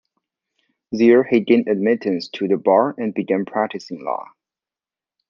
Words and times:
There 0.91 1.23
he 1.25 1.41
gained 1.41 1.67
admittance 1.67 2.27
to 2.29 2.47
the 2.47 2.57
bar 2.57 2.95
and 2.97 3.13
began 3.13 3.45
practicing 3.45 4.03
law. 4.03 4.25